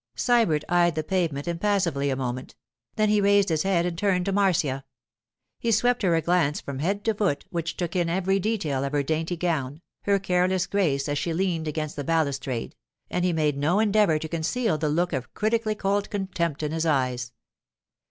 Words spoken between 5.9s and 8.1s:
her a glance from head to foot which took in